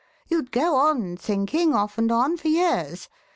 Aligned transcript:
You'd 0.27 0.51
go 0.51 0.77
on 0.77 1.15
thinking 1.15 1.75
off 1.75 1.99
and 1.99 2.11
on 2.11 2.35
for 2.35 2.47
years. 2.47 3.07